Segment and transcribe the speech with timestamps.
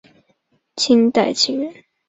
[0.75, 1.71] 清代琴人。